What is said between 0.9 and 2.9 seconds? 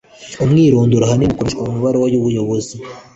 ahanini ukoreshwa mu mabaruwa y’ubuyobozi